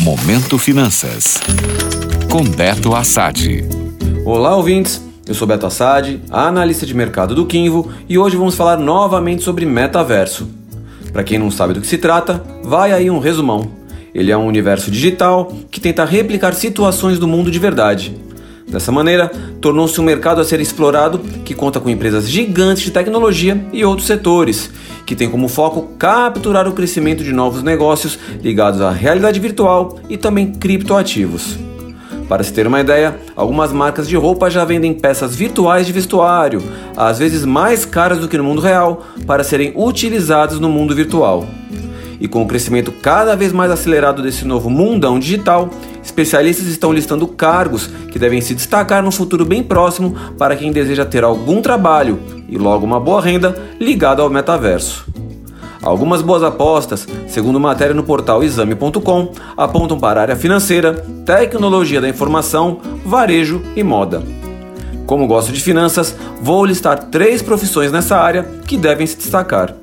Momento 0.00 0.56
Finanças. 0.56 1.38
Com 2.30 2.42
Beto 2.42 2.94
Assad. 2.94 3.62
Olá, 4.24 4.56
ouvintes. 4.56 5.04
Eu 5.26 5.34
sou 5.34 5.46
Beto 5.46 5.66
Assad, 5.66 6.18
analista 6.30 6.86
de 6.86 6.94
mercado 6.94 7.34
do 7.34 7.44
Kinvo, 7.44 7.92
e 8.08 8.16
hoje 8.16 8.34
vamos 8.34 8.54
falar 8.54 8.78
novamente 8.78 9.42
sobre 9.42 9.66
metaverso. 9.66 10.48
Para 11.12 11.22
quem 11.22 11.38
não 11.38 11.50
sabe 11.50 11.74
do 11.74 11.82
que 11.82 11.86
se 11.86 11.98
trata, 11.98 12.42
vai 12.64 12.92
aí 12.92 13.10
um 13.10 13.18
resumão. 13.18 13.72
Ele 14.14 14.30
é 14.30 14.36
um 14.36 14.46
universo 14.46 14.90
digital 14.90 15.52
que 15.70 15.78
tenta 15.78 16.06
replicar 16.06 16.54
situações 16.54 17.18
do 17.18 17.28
mundo 17.28 17.50
de 17.50 17.58
verdade. 17.58 18.16
Dessa 18.70 18.92
maneira, 18.92 19.28
tornou-se 19.60 20.00
um 20.00 20.04
mercado 20.04 20.40
a 20.40 20.44
ser 20.44 20.60
explorado 20.60 21.18
que 21.44 21.54
conta 21.54 21.80
com 21.80 21.90
empresas 21.90 22.28
gigantes 22.28 22.84
de 22.84 22.92
tecnologia 22.92 23.66
e 23.72 23.84
outros 23.84 24.06
setores, 24.06 24.70
que 25.04 25.16
tem 25.16 25.28
como 25.28 25.48
foco 25.48 25.90
capturar 25.98 26.68
o 26.68 26.72
crescimento 26.72 27.24
de 27.24 27.32
novos 27.32 27.64
negócios 27.64 28.16
ligados 28.40 28.80
à 28.80 28.92
realidade 28.92 29.40
virtual 29.40 29.98
e 30.08 30.16
também 30.16 30.52
criptoativos. 30.52 31.58
Para 32.28 32.44
se 32.44 32.52
ter 32.52 32.64
uma 32.64 32.80
ideia, 32.80 33.18
algumas 33.34 33.72
marcas 33.72 34.08
de 34.08 34.14
roupa 34.14 34.48
já 34.48 34.64
vendem 34.64 34.94
peças 34.94 35.34
virtuais 35.34 35.84
de 35.84 35.92
vestuário, 35.92 36.62
às 36.96 37.18
vezes 37.18 37.44
mais 37.44 37.84
caras 37.84 38.20
do 38.20 38.28
que 38.28 38.38
no 38.38 38.44
mundo 38.44 38.60
real, 38.60 39.04
para 39.26 39.42
serem 39.42 39.72
utilizadas 39.74 40.60
no 40.60 40.68
mundo 40.68 40.94
virtual. 40.94 41.44
E 42.20 42.28
com 42.28 42.42
o 42.42 42.46
crescimento 42.46 42.92
cada 42.92 43.34
vez 43.34 43.52
mais 43.52 43.72
acelerado 43.72 44.22
desse 44.22 44.44
novo 44.44 44.70
mundão 44.70 45.18
digital, 45.18 45.70
especialistas 46.10 46.66
estão 46.66 46.92
listando 46.92 47.26
cargos 47.26 47.86
que 48.10 48.18
devem 48.18 48.40
se 48.40 48.54
destacar 48.54 49.02
no 49.02 49.12
futuro 49.12 49.44
bem 49.44 49.62
próximo 49.62 50.14
para 50.36 50.56
quem 50.56 50.72
deseja 50.72 51.04
ter 51.04 51.24
algum 51.24 51.62
trabalho 51.62 52.18
e 52.48 52.58
logo 52.58 52.84
uma 52.84 53.00
boa 53.00 53.22
renda 53.22 53.56
ligado 53.78 54.20
ao 54.20 54.28
metaverso. 54.28 55.06
Algumas 55.82 56.20
boas 56.20 56.42
apostas, 56.42 57.08
segundo 57.26 57.58
matéria 57.58 57.94
no 57.94 58.02
portal 58.02 58.42
exame.com, 58.42 59.32
apontam 59.56 59.98
para 59.98 60.20
a 60.20 60.22
área 60.24 60.36
financeira, 60.36 60.92
tecnologia 61.24 62.00
da 62.00 62.08
informação, 62.08 62.80
varejo 63.04 63.62
e 63.74 63.82
moda. 63.82 64.22
Como 65.06 65.26
gosto 65.26 65.52
de 65.52 65.60
finanças, 65.60 66.14
vou 66.42 66.66
listar 66.66 67.04
três 67.04 67.40
profissões 67.40 67.90
nessa 67.90 68.18
área 68.18 68.42
que 68.66 68.76
devem 68.76 69.06
se 69.06 69.16
destacar. 69.16 69.74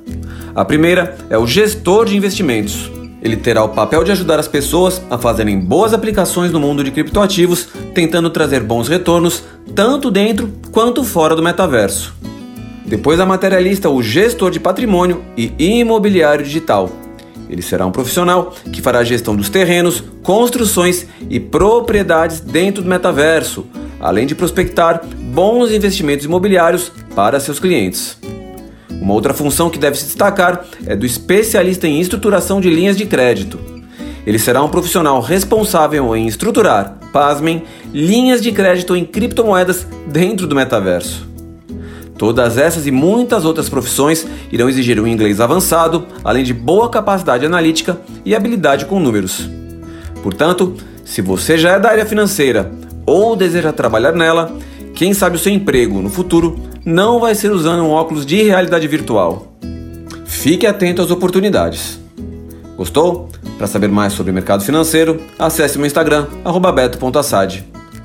A 0.54 0.64
primeira 0.64 1.16
é 1.28 1.36
o 1.36 1.46
gestor 1.46 2.06
de 2.06 2.16
investimentos. 2.16 2.90
Ele 3.20 3.36
terá 3.36 3.64
o 3.64 3.70
papel 3.70 4.04
de 4.04 4.12
ajudar 4.12 4.38
as 4.38 4.46
pessoas 4.46 5.02
a 5.10 5.18
fazerem 5.18 5.58
boas 5.58 5.92
aplicações 5.92 6.52
no 6.52 6.60
mundo 6.60 6.84
de 6.84 6.90
criptoativos, 6.90 7.68
tentando 7.94 8.30
trazer 8.30 8.62
bons 8.62 8.88
retornos 8.88 9.42
tanto 9.74 10.10
dentro 10.10 10.52
quanto 10.72 11.04
fora 11.04 11.34
do 11.34 11.42
metaverso. 11.42 12.14
Depois 12.86 13.18
da 13.18 13.26
materialista, 13.26 13.90
o 13.90 14.02
gestor 14.02 14.50
de 14.50 14.58
patrimônio 14.58 15.22
e 15.36 15.52
imobiliário 15.58 16.44
digital. 16.44 16.90
Ele 17.50 17.62
será 17.62 17.86
um 17.86 17.92
profissional 17.92 18.54
que 18.72 18.80
fará 18.80 19.00
a 19.00 19.04
gestão 19.04 19.34
dos 19.34 19.48
terrenos, 19.48 20.02
construções 20.22 21.06
e 21.28 21.40
propriedades 21.40 22.40
dentro 22.40 22.82
do 22.82 22.88
metaverso, 22.88 23.66
além 24.00 24.26
de 24.26 24.34
prospectar 24.34 25.02
bons 25.04 25.70
investimentos 25.70 26.24
imobiliários 26.24 26.92
para 27.14 27.40
seus 27.40 27.58
clientes. 27.58 28.18
Uma 29.00 29.14
outra 29.14 29.32
função 29.32 29.70
que 29.70 29.78
deve 29.78 29.96
se 29.96 30.04
destacar 30.06 30.64
é 30.86 30.96
do 30.96 31.06
especialista 31.06 31.86
em 31.86 32.00
estruturação 32.00 32.60
de 32.60 32.68
linhas 32.68 32.96
de 32.96 33.06
crédito. 33.06 33.58
Ele 34.26 34.38
será 34.38 34.62
um 34.62 34.68
profissional 34.68 35.20
responsável 35.20 36.14
em 36.14 36.26
estruturar, 36.26 36.98
pasmem, 37.12 37.62
linhas 37.92 38.42
de 38.42 38.52
crédito 38.52 38.94
em 38.94 39.04
criptomoedas 39.04 39.86
dentro 40.06 40.46
do 40.46 40.54
metaverso. 40.54 41.26
Todas 42.18 42.58
essas 42.58 42.86
e 42.86 42.90
muitas 42.90 43.44
outras 43.44 43.68
profissões 43.68 44.26
irão 44.50 44.68
exigir 44.68 45.00
um 45.00 45.06
inglês 45.06 45.40
avançado, 45.40 46.04
além 46.24 46.42
de 46.42 46.52
boa 46.52 46.90
capacidade 46.90 47.46
analítica 47.46 47.98
e 48.24 48.34
habilidade 48.34 48.86
com 48.86 48.98
números. 48.98 49.48
Portanto, 50.22 50.74
se 51.04 51.22
você 51.22 51.56
já 51.56 51.74
é 51.74 51.80
da 51.80 51.90
área 51.90 52.04
financeira 52.04 52.72
ou 53.06 53.36
deseja 53.36 53.72
trabalhar 53.72 54.12
nela, 54.12 54.52
quem 54.94 55.14
sabe 55.14 55.36
o 55.36 55.38
seu 55.38 55.52
emprego 55.52 56.02
no 56.02 56.10
futuro 56.10 56.67
não 56.88 57.20
vai 57.20 57.34
ser 57.34 57.52
usando 57.52 57.82
um 57.82 57.90
óculos 57.90 58.24
de 58.24 58.42
realidade 58.42 58.88
virtual. 58.88 59.52
Fique 60.24 60.66
atento 60.66 61.02
às 61.02 61.10
oportunidades. 61.10 62.00
Gostou? 62.78 63.28
Para 63.58 63.66
saber 63.66 63.88
mais 63.88 64.14
sobre 64.14 64.30
o 64.32 64.34
mercado 64.34 64.64
financeiro, 64.64 65.20
acesse 65.38 65.76
meu 65.76 65.86
Instagram, 65.86 66.26
beto.assad. 66.74 67.62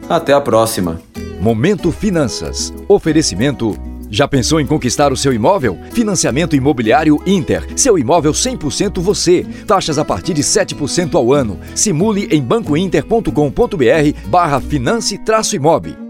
Até 0.10 0.34
a 0.34 0.42
próxima! 0.42 1.00
Momento 1.40 1.94
Finanças. 1.94 2.74
Oferecimento 2.88 3.78
já 4.10 4.28
pensou 4.28 4.60
em 4.60 4.68
conquistar 4.68 5.14
o 5.14 5.18
seu 5.18 5.32
imóvel? 5.34 5.78
Financiamento 5.92 6.54
Imobiliário 6.54 7.20
Inter. 7.26 7.66
Seu 7.78 7.98
imóvel 7.98 8.34
100% 8.34 9.00
você. 9.00 9.46
Taxas 9.66 9.98
a 9.98 10.04
partir 10.04 10.34
de 10.34 10.44
7% 10.44 11.16
ao 11.16 11.32
ano. 11.32 11.58
Simule 11.74 12.28
em 12.30 12.42
bancointer.com.br 12.42 14.30
barra 14.30 14.60
finance-imob. 14.60 16.03